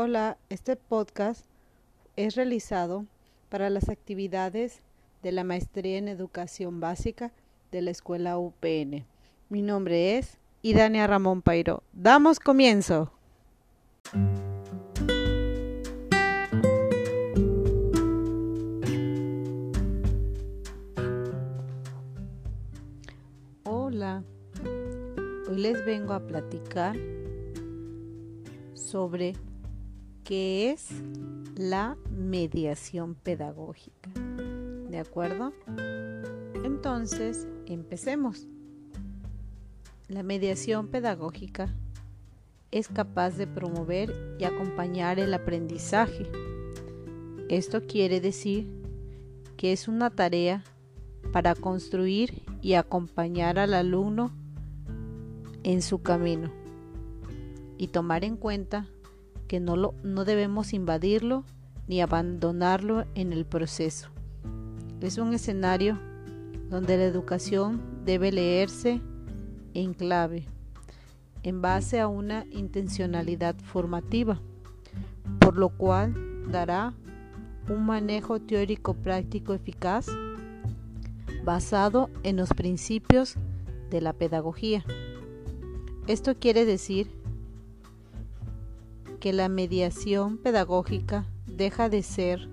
Hola, 0.00 0.38
este 0.48 0.76
podcast 0.76 1.44
es 2.14 2.36
realizado 2.36 3.06
para 3.48 3.68
las 3.68 3.88
actividades 3.88 4.80
de 5.24 5.32
la 5.32 5.42
Maestría 5.42 5.98
en 5.98 6.06
Educación 6.06 6.78
Básica 6.78 7.32
de 7.72 7.82
la 7.82 7.90
Escuela 7.90 8.38
UPN. 8.38 9.04
Mi 9.48 9.60
nombre 9.60 10.16
es 10.16 10.38
Idania 10.62 11.08
Ramón 11.08 11.42
Pairo. 11.42 11.82
¡Damos 11.92 12.38
comienzo! 12.38 13.10
Hola, 23.64 24.22
hoy 25.48 25.56
les 25.56 25.84
vengo 25.84 26.12
a 26.12 26.24
platicar 26.24 26.96
sobre 28.74 29.34
qué 30.28 30.70
es 30.72 30.90
la 31.56 31.96
mediación 32.10 33.14
pedagógica. 33.14 34.10
¿De 34.90 34.98
acuerdo? 34.98 35.54
Entonces, 36.64 37.48
empecemos. 37.64 38.46
La 40.06 40.22
mediación 40.22 40.88
pedagógica 40.88 41.74
es 42.70 42.88
capaz 42.88 43.38
de 43.38 43.46
promover 43.46 44.36
y 44.38 44.44
acompañar 44.44 45.18
el 45.18 45.32
aprendizaje. 45.32 46.30
Esto 47.48 47.86
quiere 47.86 48.20
decir 48.20 48.68
que 49.56 49.72
es 49.72 49.88
una 49.88 50.10
tarea 50.10 50.62
para 51.32 51.54
construir 51.54 52.42
y 52.60 52.74
acompañar 52.74 53.58
al 53.58 53.72
alumno 53.72 54.30
en 55.62 55.80
su 55.80 56.02
camino 56.02 56.52
y 57.78 57.88
tomar 57.88 58.24
en 58.24 58.36
cuenta 58.36 58.90
que 59.48 59.58
no, 59.58 59.76
lo, 59.76 59.94
no 60.04 60.24
debemos 60.24 60.72
invadirlo 60.72 61.44
ni 61.88 62.00
abandonarlo 62.00 63.06
en 63.14 63.32
el 63.32 63.46
proceso. 63.46 64.10
Es 65.00 65.18
un 65.18 65.32
escenario 65.32 65.98
donde 66.70 66.96
la 66.98 67.04
educación 67.04 67.80
debe 68.04 68.30
leerse 68.30 69.00
en 69.74 69.94
clave, 69.94 70.44
en 71.42 71.62
base 71.62 71.98
a 71.98 72.08
una 72.08 72.44
intencionalidad 72.50 73.56
formativa, 73.56 74.40
por 75.40 75.56
lo 75.56 75.70
cual 75.70 76.14
dará 76.50 76.92
un 77.68 77.86
manejo 77.86 78.40
teórico 78.40 78.94
práctico 78.94 79.54
eficaz 79.54 80.06
basado 81.44 82.10
en 82.22 82.36
los 82.36 82.50
principios 82.50 83.36
de 83.90 84.00
la 84.00 84.12
pedagogía. 84.12 84.84
Esto 86.06 86.34
quiere 86.38 86.64
decir 86.64 87.10
que 89.20 89.32
la 89.32 89.48
mediación 89.48 90.38
pedagógica 90.38 91.26
deja 91.46 91.88
de 91.88 92.02
ser 92.02 92.48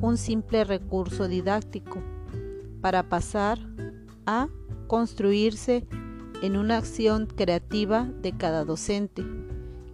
un 0.00 0.16
simple 0.16 0.64
recurso 0.64 1.28
didáctico 1.28 2.02
para 2.80 3.08
pasar 3.08 3.58
a 4.26 4.48
construirse 4.86 5.86
en 6.42 6.56
una 6.56 6.78
acción 6.78 7.26
creativa 7.26 8.10
de 8.20 8.32
cada 8.32 8.64
docente 8.64 9.24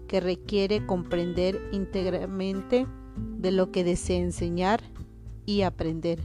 que 0.07 0.21
requiere 0.21 0.87
comprender 0.87 1.61
íntegramente 1.73 2.87
de 3.39 3.51
lo 3.53 3.71
que 3.71 3.85
desea 3.85 4.19
enseñar 4.19 4.83
y 5.45 5.63
aprender, 5.63 6.21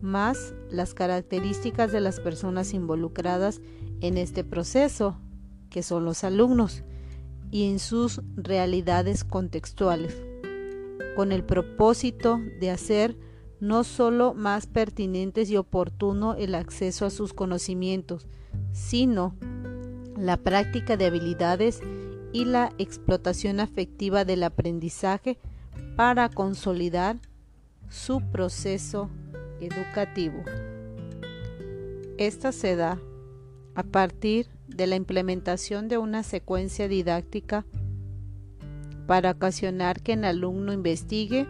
más 0.00 0.54
las 0.70 0.94
características 0.94 1.92
de 1.92 2.00
las 2.00 2.20
personas 2.20 2.74
involucradas 2.74 3.60
en 4.00 4.18
este 4.18 4.44
proceso, 4.44 5.16
que 5.70 5.82
son 5.82 6.04
los 6.04 6.24
alumnos, 6.24 6.82
y 7.54 7.70
en 7.70 7.78
sus 7.78 8.20
realidades 8.34 9.22
contextuales, 9.22 10.20
con 11.14 11.30
el 11.30 11.44
propósito 11.44 12.40
de 12.58 12.72
hacer 12.72 13.16
no 13.60 13.84
solo 13.84 14.34
más 14.34 14.66
pertinentes 14.66 15.48
y 15.50 15.56
oportuno 15.56 16.34
el 16.34 16.56
acceso 16.56 17.06
a 17.06 17.10
sus 17.10 17.32
conocimientos, 17.32 18.26
sino 18.72 19.36
la 20.18 20.36
práctica 20.36 20.96
de 20.96 21.06
habilidades 21.06 21.78
y 22.32 22.44
la 22.44 22.72
explotación 22.78 23.60
afectiva 23.60 24.24
del 24.24 24.42
aprendizaje 24.42 25.38
para 25.94 26.30
consolidar 26.30 27.20
su 27.88 28.20
proceso 28.32 29.10
educativo. 29.60 30.42
Esta 32.18 32.50
se 32.50 32.74
da 32.74 32.98
a 33.74 33.82
partir 33.82 34.48
de 34.68 34.86
la 34.86 34.96
implementación 34.96 35.88
de 35.88 35.98
una 35.98 36.22
secuencia 36.22 36.88
didáctica 36.88 37.64
para 39.06 39.32
ocasionar 39.32 40.00
que 40.00 40.14
el 40.14 40.24
alumno 40.24 40.72
investigue 40.72 41.46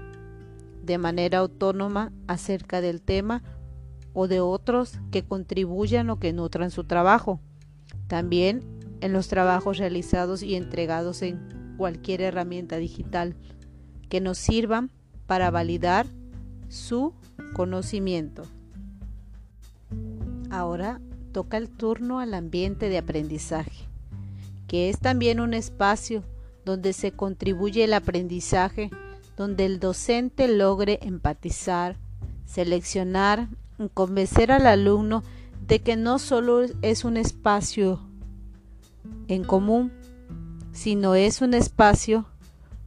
de 0.83 0.99
manera 0.99 1.39
autónoma 1.39 2.13
acerca 2.27 2.81
del 2.81 3.01
tema 3.01 3.43
o 4.13 4.29
de 4.29 4.41
otros 4.41 4.99
que 5.11 5.25
contribuyan 5.25 6.11
o 6.11 6.19
que 6.19 6.33
nutran 6.33 6.71
su 6.71 6.84
trabajo. 6.84 7.41
También 8.07 8.63
en 9.01 9.13
los 9.13 9.29
trabajos 9.29 9.79
realizados 9.79 10.43
y 10.43 10.55
entregados 10.55 11.23
en 11.23 11.75
cualquier 11.77 12.21
herramienta 12.21 12.77
digital 12.77 13.37
que 14.09 14.21
nos 14.21 14.39
sirvan 14.39 14.91
para 15.27 15.51
validar 15.51 16.07
su 16.69 17.15
conocimiento. 17.55 18.43
Ahora 20.51 21.01
toca 21.34 21.56
el 21.56 21.69
turno 21.69 22.21
al 22.21 22.33
ambiente 22.33 22.89
de 22.89 22.97
aprendizaje, 22.97 23.89
que 24.69 24.89
es 24.89 25.00
también 25.00 25.41
un 25.41 25.53
espacio 25.53 26.22
donde 26.65 26.93
se 26.93 27.11
contribuye 27.11 27.83
el 27.83 27.93
aprendizaje, 27.93 28.89
donde 29.37 29.67
el 29.67 29.81
docente 29.81 30.47
logre 30.47 31.00
empatizar, 31.03 31.97
seleccionar, 32.47 33.49
y 33.81 33.89
convencer 33.89 34.53
al 34.53 34.69
alumno 34.69 35.25
de 35.67 35.81
que 35.81 35.97
no 35.97 36.21
solo 36.21 36.62
es 36.83 37.05
un 37.05 37.17
espacio 37.17 37.99
en 39.27 39.43
común, 39.43 39.93
sino 40.72 41.16
es 41.16 41.43
un 41.43 41.55
espacio 41.55 42.27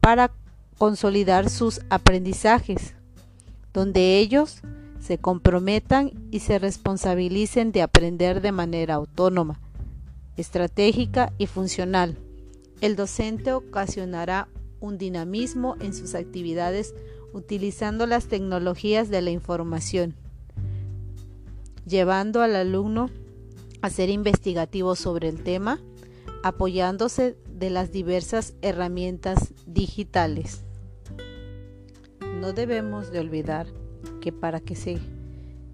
para 0.00 0.30
consolidar 0.78 1.50
sus 1.50 1.82
aprendizajes, 1.90 2.94
donde 3.74 4.18
ellos 4.18 4.62
se 5.08 5.16
comprometan 5.16 6.12
y 6.30 6.40
se 6.40 6.58
responsabilicen 6.58 7.72
de 7.72 7.80
aprender 7.80 8.42
de 8.42 8.52
manera 8.52 8.96
autónoma, 8.96 9.58
estratégica 10.36 11.32
y 11.38 11.46
funcional. 11.46 12.18
El 12.82 12.94
docente 12.94 13.54
ocasionará 13.54 14.48
un 14.80 14.98
dinamismo 14.98 15.76
en 15.80 15.94
sus 15.94 16.14
actividades 16.14 16.94
utilizando 17.32 18.04
las 18.04 18.26
tecnologías 18.26 19.08
de 19.08 19.22
la 19.22 19.30
información, 19.30 20.14
llevando 21.86 22.42
al 22.42 22.54
alumno 22.54 23.08
a 23.80 23.88
ser 23.88 24.10
investigativo 24.10 24.94
sobre 24.94 25.30
el 25.30 25.42
tema, 25.42 25.80
apoyándose 26.42 27.34
de 27.50 27.70
las 27.70 27.92
diversas 27.92 28.52
herramientas 28.60 29.54
digitales. 29.64 30.64
No 32.42 32.52
debemos 32.52 33.10
de 33.10 33.20
olvidar 33.20 33.77
que 34.20 34.32
para 34.32 34.60
que 34.60 34.74
se 34.76 34.98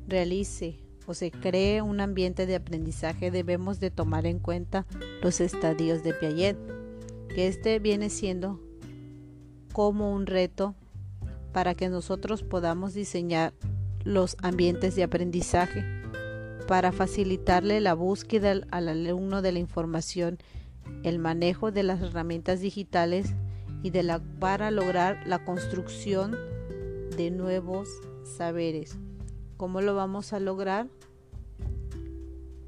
realice 0.07 0.79
o 1.07 1.15
se 1.15 1.31
cree 1.31 1.83
un 1.83 2.01
ambiente 2.01 2.47
de 2.47 2.55
aprendizaje 2.55 3.31
debemos 3.31 3.81
de 3.81 3.91
tomar 3.91 4.27
en 4.27 4.39
cuenta 4.39 4.87
los 5.23 5.41
estadios 5.41 6.03
de 6.03 6.15
Piaget, 6.15 6.57
que 7.29 7.47
este 7.49 7.79
viene 7.79 8.11
siendo 8.11 8.61
como 9.73 10.13
un 10.13 10.27
reto 10.27 10.75
para 11.53 11.75
que 11.75 11.89
nosotros 11.89 12.43
podamos 12.43 12.95
diseñar 12.95 13.53
los 14.05 14.37
ambientes 14.43 14.95
de 14.97 15.03
aprendizaje 15.03 15.85
para 16.67 16.93
facilitarle 16.93 17.81
la 17.81 17.95
búsqueda 17.95 18.55
al 18.71 18.89
alumno 18.89 19.43
de 19.43 19.53
la 19.53 19.59
información, 19.59 20.39
el 21.03 21.19
manejo 21.19 21.71
de 21.71 21.83
las 21.83 22.01
herramientas 22.01 22.61
digitales 22.61 23.35
y 23.83 23.91
de 23.91 24.03
la, 24.03 24.21
para 24.41 24.71
lograr 24.71 25.23
la 25.27 25.45
construcción 25.45 26.37
de 27.17 27.31
nuevos 27.31 27.89
saberes. 28.25 28.97
¿Cómo 29.57 29.81
lo 29.81 29.95
vamos 29.95 30.33
a 30.33 30.41
lograr? 30.41 30.89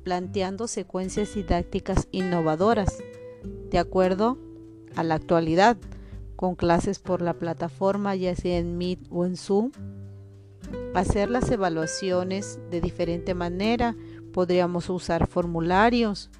Planteando 0.05 0.69
secuencias 0.69 1.35
didácticas 1.35 2.08
innovadoras, 2.12 2.99
de 3.70 3.79
acuerdo 3.79 4.38
a 4.94 5.03
la 5.03 5.17
actualidad, 5.17 5.76
con 6.37 6.55
clases 6.55 6.99
por 6.99 7.23
la 7.23 7.35
plataforma, 7.35 8.14
ya 8.14 8.37
sea 8.37 8.58
en 8.58 8.79
Meet 8.79 9.00
o 9.11 9.25
en 9.25 9.37
Zoom. 9.37 9.73
Hacer 10.94 11.31
las 11.31 11.50
evaluaciones 11.50 12.58
de 12.70 12.81
diferente 12.81 13.35
manera, 13.35 13.97
podríamos 14.32 14.91
usar 14.91 15.26
formularios, 15.26 16.31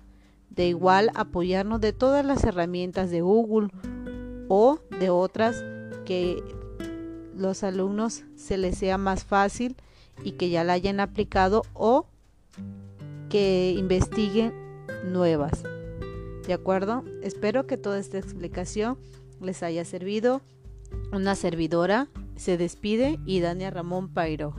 de 0.51 0.69
igual 0.69 1.11
apoyarnos 1.15 1.81
de 1.81 1.93
todas 1.93 2.25
las 2.25 2.45
herramientas 2.45 3.11
de 3.11 3.21
Google 3.21 3.69
o 4.49 4.79
de 5.01 5.11
otras 5.11 5.65
que 6.05 6.43
los 7.37 7.63
alumnos 7.63 8.25
se 8.37 8.59
les 8.59 8.79
sea 8.79 8.99
más 8.99 9.25
fácil 9.25 9.77
y 10.25 10.33
que 10.33 10.49
ya 10.49 10.65
la 10.65 10.73
hayan 10.73 11.01
aplicado 11.01 11.63
o 11.75 12.07
que 13.29 13.75
investiguen 13.77 14.55
nuevas. 15.05 15.63
¿De 16.47 16.53
acuerdo? 16.53 17.05
Espero 17.23 17.67
que 17.67 17.77
toda 17.77 17.99
esta 17.99 18.19
explicación 18.19 18.99
les 19.41 19.63
haya 19.63 19.85
servido. 19.85 20.41
Una 21.13 21.35
servidora 21.35 22.09
se 22.37 22.57
despide 22.57 23.19
y 23.27 23.41
Dania 23.41 23.71
Ramón 23.71 24.09
Pairo. 24.09 24.55